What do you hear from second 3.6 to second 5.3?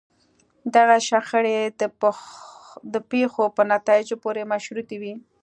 نتایجو پورې مشروطې وي.